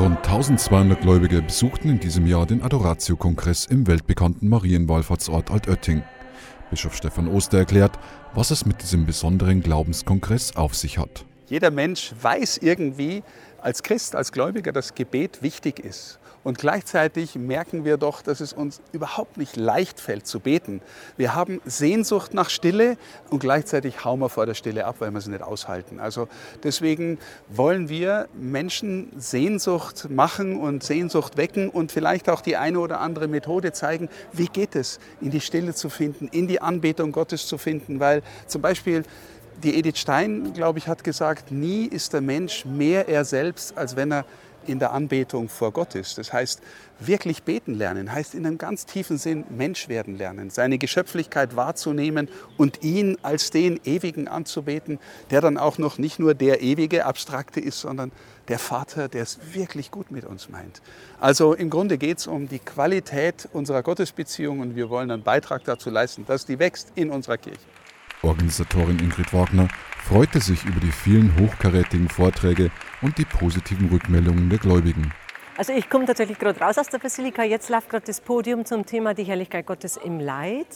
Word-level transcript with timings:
Rund 0.00 0.16
1200 0.16 0.98
Gläubige 1.02 1.42
besuchten 1.42 1.90
in 1.90 2.00
diesem 2.00 2.26
Jahr 2.26 2.46
den 2.46 2.62
Adoratio-Kongress 2.62 3.66
im 3.66 3.86
weltbekannten 3.86 4.48
Marienwallfahrtsort 4.48 5.50
Altötting. 5.50 6.02
Bischof 6.70 6.96
Stefan 6.96 7.28
Oster 7.28 7.58
erklärt, 7.58 7.98
was 8.32 8.50
es 8.50 8.64
mit 8.64 8.80
diesem 8.80 9.04
besonderen 9.04 9.60
Glaubenskongress 9.60 10.56
auf 10.56 10.74
sich 10.74 10.96
hat. 10.96 11.26
Jeder 11.50 11.72
Mensch 11.72 12.12
weiß 12.22 12.58
irgendwie 12.58 13.24
als 13.60 13.82
Christ, 13.82 14.14
als 14.14 14.30
Gläubiger, 14.30 14.70
dass 14.70 14.94
Gebet 14.94 15.42
wichtig 15.42 15.80
ist. 15.80 16.20
Und 16.42 16.58
gleichzeitig 16.58 17.34
merken 17.34 17.84
wir 17.84 17.98
doch, 17.98 18.22
dass 18.22 18.40
es 18.40 18.54
uns 18.54 18.80
überhaupt 18.92 19.36
nicht 19.36 19.56
leicht 19.56 20.00
fällt 20.00 20.26
zu 20.26 20.40
beten. 20.40 20.80
Wir 21.18 21.34
haben 21.34 21.60
Sehnsucht 21.66 22.32
nach 22.32 22.48
Stille 22.48 22.96
und 23.28 23.40
gleichzeitig 23.40 24.04
hauen 24.04 24.20
wir 24.20 24.30
vor 24.30 24.46
der 24.46 24.54
Stille 24.54 24.86
ab, 24.86 24.96
weil 25.00 25.10
wir 25.10 25.20
sie 25.20 25.30
nicht 25.30 25.42
aushalten. 25.42 26.00
Also 26.00 26.28
deswegen 26.62 27.18
wollen 27.48 27.90
wir 27.90 28.28
Menschen 28.32 29.10
Sehnsucht 29.18 30.08
machen 30.08 30.58
und 30.58 30.82
Sehnsucht 30.82 31.36
wecken 31.36 31.68
und 31.68 31.92
vielleicht 31.92 32.30
auch 32.30 32.40
die 32.40 32.56
eine 32.56 32.78
oder 32.78 33.00
andere 33.00 33.26
Methode 33.28 33.72
zeigen, 33.72 34.08
wie 34.32 34.46
geht 34.46 34.76
es, 34.76 35.00
in 35.20 35.30
die 35.30 35.42
Stille 35.42 35.74
zu 35.74 35.90
finden, 35.90 36.28
in 36.28 36.46
die 36.46 36.62
Anbetung 36.62 37.12
Gottes 37.12 37.48
zu 37.48 37.58
finden. 37.58 38.00
Weil 38.00 38.22
zum 38.46 38.62
Beispiel 38.62 39.02
die 39.62 39.76
Edith 39.78 39.98
Stein, 39.98 40.52
glaube 40.54 40.78
ich, 40.78 40.88
hat 40.88 41.04
gesagt, 41.04 41.50
nie 41.50 41.84
ist 41.84 42.12
der 42.12 42.20
Mensch 42.20 42.64
mehr 42.64 43.08
er 43.08 43.24
selbst, 43.24 43.76
als 43.76 43.96
wenn 43.96 44.12
er 44.12 44.24
in 44.66 44.78
der 44.78 44.92
Anbetung 44.92 45.48
vor 45.48 45.72
Gott 45.72 45.94
ist. 45.94 46.18
Das 46.18 46.32
heißt, 46.32 46.60
wirklich 46.98 47.42
beten 47.42 47.74
lernen, 47.74 48.12
heißt 48.12 48.34
in 48.34 48.46
einem 48.46 48.58
ganz 48.58 48.84
tiefen 48.84 49.16
Sinn 49.16 49.44
Mensch 49.48 49.88
werden 49.88 50.18
lernen, 50.18 50.50
seine 50.50 50.78
Geschöpflichkeit 50.78 51.56
wahrzunehmen 51.56 52.28
und 52.56 52.82
ihn 52.82 53.16
als 53.22 53.50
den 53.50 53.80
Ewigen 53.84 54.28
anzubeten, 54.28 54.98
der 55.30 55.40
dann 55.40 55.56
auch 55.56 55.78
noch 55.78 55.98
nicht 55.98 56.18
nur 56.18 56.34
der 56.34 56.62
ewige 56.62 57.06
Abstrakte 57.06 57.60
ist, 57.60 57.80
sondern 57.80 58.12
der 58.48 58.58
Vater, 58.58 59.08
der 59.08 59.22
es 59.22 59.38
wirklich 59.52 59.90
gut 59.90 60.10
mit 60.10 60.24
uns 60.24 60.48
meint. 60.48 60.82
Also 61.20 61.54
im 61.54 61.70
Grunde 61.70 61.98
geht 61.98 62.18
es 62.18 62.26
um 62.26 62.48
die 62.48 62.58
Qualität 62.58 63.48
unserer 63.52 63.82
Gottesbeziehung 63.82 64.60
und 64.60 64.76
wir 64.76 64.90
wollen 64.90 65.10
einen 65.10 65.22
Beitrag 65.22 65.64
dazu 65.64 65.88
leisten, 65.88 66.26
dass 66.26 66.44
die 66.44 66.58
wächst 66.58 66.92
in 66.96 67.10
unserer 67.10 67.38
Kirche. 67.38 67.60
Organisatorin 68.22 68.98
Ingrid 68.98 69.32
Wagner 69.32 69.68
freute 70.04 70.40
sich 70.40 70.64
über 70.64 70.80
die 70.80 70.92
vielen 70.92 71.38
hochkarätigen 71.40 72.08
Vorträge 72.08 72.70
und 73.00 73.16
die 73.16 73.24
positiven 73.24 73.88
Rückmeldungen 73.88 74.50
der 74.50 74.58
Gläubigen. 74.58 75.12
Also 75.56 75.72
ich 75.72 75.88
komme 75.88 76.04
tatsächlich 76.06 76.38
gerade 76.38 76.60
raus 76.60 76.78
aus 76.78 76.88
der 76.88 76.98
Basilika. 76.98 77.42
Jetzt 77.44 77.68
läuft 77.70 77.90
gerade 77.90 78.04
das 78.06 78.20
Podium 78.20 78.64
zum 78.64 78.86
Thema 78.86 79.14
die 79.14 79.24
Herrlichkeit 79.24 79.66
Gottes 79.66 79.96
im 79.96 80.20
Leid, 80.20 80.66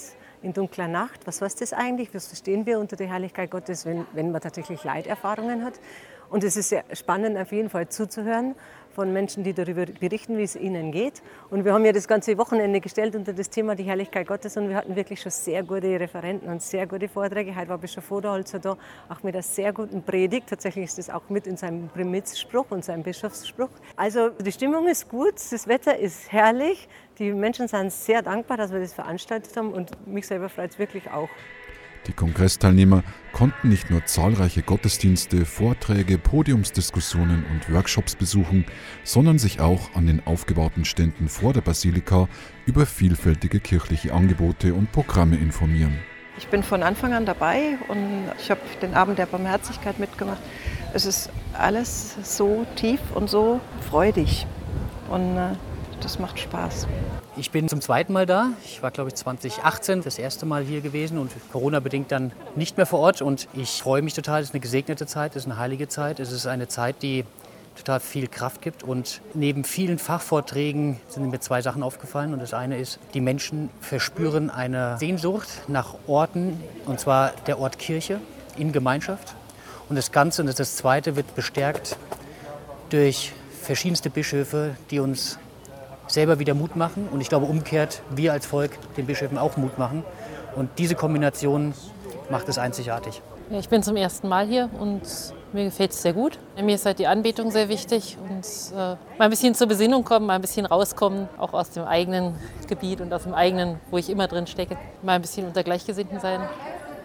in 0.43 0.53
dunkler 0.53 0.89
Nacht. 0.89 1.27
Was 1.27 1.41
heißt 1.41 1.61
das 1.61 1.73
eigentlich? 1.73 2.15
Was 2.15 2.29
verstehen 2.29 2.67
wir 2.67 2.79
unter 2.79 2.97
der 2.97 3.09
Herrlichkeit 3.09 3.51
Gottes, 3.51 3.87
wenn, 3.87 4.07
wenn 4.13 4.31
man 4.31 4.41
tatsächlich 4.41 4.85
Leiterfahrungen 4.85 5.65
hat? 5.65 5.75
Und 6.31 6.45
es 6.45 6.57
ist 6.57 6.71
sehr 6.71 6.85
spannend, 6.93 7.39
auf 7.39 7.53
jeden 7.53 7.71
Fall 7.71 7.89
zuzuhören 7.89 8.55
von 8.95 9.13
Menschen, 9.13 9.45
die 9.45 9.53
darüber 9.53 9.87
berichten, 9.87 10.39
wie 10.39 10.45
es 10.45 10.57
ihnen 10.57 10.93
geht. 10.93 11.23
Und 11.51 11.65
wir 11.65 11.73
haben 11.73 11.85
ja 11.85 11.93
das 11.93 12.09
ganze 12.09 12.39
Wochenende 12.39 12.81
gestellt 12.81 13.17
unter 13.17 13.33
das 13.33 13.51
Thema 13.51 13.75
die 13.75 13.83
Herrlichkeit 13.83 14.27
Gottes 14.27 14.57
und 14.57 14.69
wir 14.69 14.77
hatten 14.77 14.97
wirklich 14.97 15.21
schon 15.21 15.33
sehr 15.33 15.63
gute 15.63 15.99
Referenten 16.01 16.49
und 16.49 16.63
sehr 16.63 16.87
gute 16.87 17.09
Vorträge. 17.09 17.55
Heute 17.55 17.69
war 17.69 17.79
Bischof 17.79 18.05
Voderholzer 18.05 18.61
da, 18.61 18.77
auch 19.09 19.23
mit 19.23 19.35
einer 19.35 19.43
sehr 19.43 19.73
guten 19.73 20.03
Predigt. 20.03 20.49
Tatsächlich 20.49 20.85
ist 20.85 20.99
das 20.99 21.11
auch 21.11 21.29
mit 21.29 21.47
in 21.47 21.57
seinem 21.57 21.89
Primizspruch 21.89 22.71
und 22.71 22.85
seinem 22.85 23.03
Bischofsspruch. 23.03 23.71
Also 23.97 24.31
die 24.31 24.53
Stimmung 24.53 24.87
ist 24.87 25.09
gut, 25.09 25.35
das 25.35 25.67
Wetter 25.67 25.99
ist 25.99 26.31
herrlich. 26.33 26.89
Die 27.19 27.33
Menschen 27.33 27.69
sind 27.69 27.93
sehr 27.93 28.23
dankbar, 28.23 28.57
dass 28.57 28.73
wir 28.73 28.81
das 28.81 28.93
veranstaltet 28.93 29.57
haben 29.57 29.73
und 29.73 30.07
mich 30.07 30.27
selber 30.27 30.49
freut 30.49 30.71
es 30.71 30.79
wirklich 30.79 31.11
auch. 31.11 31.29
Die 32.07 32.13
Kongressteilnehmer 32.13 33.03
konnten 33.33 33.71
nicht 33.71 33.91
nur 33.91 34.05
zahlreiche 34.05 34.63
Gottesdienste, 34.63 35.47
Vorträge, 35.47 36.19
Podiumsdiskussionen 36.19 37.45
und 37.51 37.73
Workshops 37.73 38.15
besuchen, 38.15 38.67
sondern 39.05 39.39
sich 39.39 39.61
auch 39.61 39.95
an 39.95 40.07
den 40.07 40.25
aufgebauten 40.27 40.85
Ständen 40.85 41.29
vor 41.29 41.53
der 41.53 41.63
Basilika 41.63 42.29
über 42.67 42.85
vielfältige 42.85 43.59
kirchliche 43.59 44.13
Angebote 44.13 44.75
und 44.75 44.93
Programme 44.93 45.37
informieren. 45.37 45.99
Ich 46.37 46.49
bin 46.49 46.63
von 46.63 46.83
Anfang 46.83 47.13
an 47.15 47.27
dabei 47.27 47.79
und 47.89 48.25
ich 48.39 48.51
habe 48.51 48.61
den 48.83 48.95
Abend 48.95 49.19
der 49.19 49.27
Barmherzigkeit 49.27 49.99
mitgemacht. 49.99 50.41
Es 50.93 51.07
ist 51.07 51.31
alles 51.53 52.17
so 52.23 52.67
tief 52.77 53.01
und 53.15 53.31
so 53.31 53.61
freudig 53.89 54.47
und 55.09 55.37
äh, 55.37 55.53
das 56.01 56.19
macht 56.19 56.39
Spaß. 56.39 56.87
Ich 57.37 57.51
bin 57.51 57.69
zum 57.69 57.81
zweiten 57.81 58.13
Mal 58.13 58.27
da. 58.27 58.51
Ich 58.65 58.83
war, 58.83 58.91
glaube 58.91 59.09
ich, 59.09 59.15
2018 59.17 60.03
das 60.03 60.19
erste 60.19 60.47
Mal 60.47 60.65
hier 60.65 60.81
gewesen 60.81 61.19
und 61.19 61.33
Corona-bedingt 61.53 62.13
dann 62.13 62.33
nicht 62.57 62.77
mehr 62.77 62.87
vor 62.87 63.01
Ort. 63.01 63.23
Und 63.23 63.49
ich 63.55 63.83
freue 63.83 64.03
mich 64.03 64.15
total. 64.15 64.41
Es 64.41 64.49
ist 64.49 64.55
eine 64.55 64.61
gesegnete 64.61 65.07
Zeit, 65.07 65.33
es 65.33 65.45
ist 65.45 65.51
eine 65.51 65.59
heilige 65.59 65.89
Zeit. 65.89 66.21
Es 66.21 66.33
ist 66.33 66.47
eine 66.47 66.69
Zeit, 66.69 67.03
die 67.03 67.25
total 67.77 68.01
viel 68.01 68.29
Kraft 68.29 68.63
gibt. 68.63 68.83
Und 68.83 69.21
neben 69.35 69.65
vielen 69.65 69.99
Fachvorträgen 69.99 71.01
sind 71.09 71.31
mir 71.31 71.41
zwei 71.41 71.63
Sachen 71.63 71.83
aufgefallen. 71.83 72.33
Und 72.33 72.41
das 72.41 72.55
eine 72.55 72.79
ist, 72.79 72.99
die 73.15 73.21
Menschen 73.21 73.71
verspüren 73.81 74.51
eine 74.51 74.97
Sehnsucht 74.99 75.49
nach 75.69 75.95
Orten, 76.07 76.63
und 76.87 77.01
zwar 77.01 77.33
der 77.47 77.59
Ort 77.59 77.79
Kirche 77.79 78.21
in 78.57 78.73
Gemeinschaft. 78.73 79.35
Und 79.89 79.97
das 79.97 80.13
Ganze, 80.13 80.43
und 80.43 80.47
das, 80.47 80.57
das 80.57 80.77
zweite, 80.77 81.17
wird 81.17 81.35
bestärkt 81.35 81.97
durch 82.91 83.33
verschiedenste 83.63 84.11
Bischöfe, 84.11 84.77
die 84.91 85.01
uns 85.01 85.39
selber 86.07 86.39
wieder 86.39 86.55
Mut 86.55 86.77
machen 86.77 87.09
und 87.11 87.21
ich 87.21 87.29
glaube 87.29 87.47
umgekehrt, 87.47 88.03
wir 88.11 88.33
als 88.33 88.47
Volk 88.47 88.73
den 88.97 89.07
Bischöfen 89.07 89.39
auch 89.39 89.57
Mut 89.57 89.79
machen. 89.79 90.05
Und 90.57 90.71
diese 90.79 90.95
Kombination 90.95 91.75
macht 92.31 92.49
es 92.49 92.59
einzigartig. 92.59 93.23
Ich 93.51 93.69
bin 93.69 93.83
zum 93.83 93.97
ersten 93.97 94.29
Mal 94.29 94.47
hier 94.47 94.71
und 94.79 95.03
mir 95.53 95.65
gefällt 95.65 95.91
es 95.91 96.03
sehr 96.03 96.13
gut. 96.13 96.39
Mir 96.61 96.75
ist 96.75 96.87
halt 96.87 96.99
die 96.99 97.07
Anbetung 97.07 97.51
sehr 97.51 97.69
wichtig 97.69 98.17
und 98.29 98.47
äh, 98.73 98.77
mal 98.77 98.99
ein 99.19 99.31
bisschen 99.31 99.55
zur 99.55 99.67
Besinnung 99.67 100.05
kommen, 100.05 100.27
mal 100.27 100.35
ein 100.35 100.41
bisschen 100.41 100.67
rauskommen, 100.67 101.29
auch 101.39 101.53
aus 101.53 101.71
dem 101.71 101.85
eigenen 101.85 102.35
Gebiet 102.69 103.01
und 103.01 103.13
aus 103.13 103.25
dem 103.25 103.35
eigenen, 103.35 103.79
wo 103.91 103.99
ich 103.99 104.09
immer 104.09 104.29
drin 104.29 104.47
stecke. 104.47 104.77
Mal 105.03 105.15
ein 105.15 105.23
bisschen 105.23 105.47
unter 105.47 105.63
Gleichgesinnten 105.63 106.21
sein, 106.21 106.41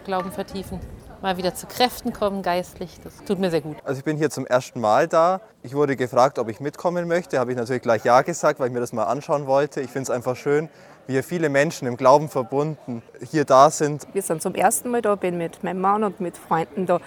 Glauben 0.04 0.32
vertiefen 0.32 0.80
mal 1.22 1.36
wieder 1.36 1.54
zu 1.54 1.66
Kräften 1.66 2.12
kommen 2.12 2.42
geistlich. 2.42 2.98
Das 3.02 3.24
tut 3.24 3.38
mir 3.38 3.50
sehr 3.50 3.60
gut. 3.60 3.76
Also 3.84 3.98
ich 3.98 4.04
bin 4.04 4.16
hier 4.16 4.30
zum 4.30 4.46
ersten 4.46 4.80
Mal 4.80 5.08
da. 5.08 5.40
Ich 5.62 5.74
wurde 5.74 5.96
gefragt, 5.96 6.38
ob 6.38 6.48
ich 6.48 6.60
mitkommen 6.60 7.08
möchte. 7.08 7.38
Habe 7.38 7.52
ich 7.52 7.56
natürlich 7.56 7.82
gleich 7.82 8.04
ja 8.04 8.22
gesagt, 8.22 8.60
weil 8.60 8.68
ich 8.68 8.72
mir 8.72 8.80
das 8.80 8.92
mal 8.92 9.04
anschauen 9.04 9.46
wollte. 9.46 9.80
Ich 9.80 9.90
finde 9.90 10.04
es 10.04 10.10
einfach 10.10 10.36
schön, 10.36 10.68
wie 11.06 11.12
hier 11.12 11.24
viele 11.24 11.48
Menschen 11.48 11.86
im 11.86 11.96
Glauben 11.96 12.28
verbunden 12.28 13.02
hier 13.30 13.44
da 13.44 13.70
sind. 13.70 14.06
Wir 14.12 14.22
sind 14.22 14.42
zum 14.42 14.54
ersten 14.54 14.90
Mal 14.90 15.02
da, 15.02 15.14
bin 15.14 15.38
mit 15.38 15.62
meinem 15.64 15.80
Mann 15.80 16.04
und 16.04 16.20
mit 16.20 16.36
Freunden 16.36 16.86
da 16.86 17.00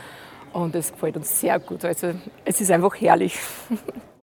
und 0.52 0.76
es 0.76 0.92
gefällt 0.92 1.18
uns 1.18 1.40
sehr 1.40 1.60
gut. 1.60 1.84
Also 1.84 2.14
es 2.46 2.62
ist 2.62 2.72
einfach 2.72 2.96
herrlich. 3.00 3.40